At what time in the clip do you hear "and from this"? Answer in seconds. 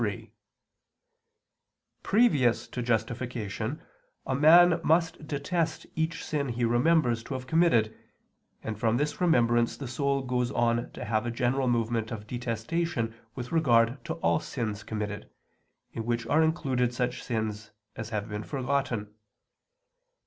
8.63-9.21